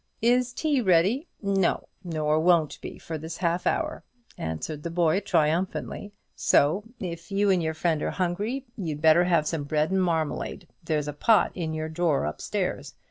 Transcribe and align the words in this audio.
"Is 0.23 0.51
tea 0.51 0.81
ready?" 0.81 1.27
"No, 1.43 1.87
nor 2.03 2.39
won't 2.39 2.81
be 2.81 2.97
for 2.97 3.19
this 3.19 3.37
half 3.37 3.67
hour," 3.67 4.03
answered 4.35 4.81
the 4.81 4.89
boy, 4.89 5.19
triumphantly; 5.19 6.11
"so, 6.35 6.83
if 6.99 7.29
you 7.31 7.51
and 7.51 7.61
your 7.61 7.75
friend 7.75 8.01
are 8.01 8.09
hungry, 8.09 8.65
you'd 8.75 8.99
better 8.99 9.25
have 9.25 9.45
some 9.45 9.63
bread 9.63 9.91
and 9.91 10.01
marmalade. 10.01 10.67
There's 10.83 11.07
a 11.07 11.13
pot 11.13 11.51
in 11.53 11.75
your 11.75 11.87
drawer 11.87 12.25
up 12.25 12.41
stairs. 12.41 12.95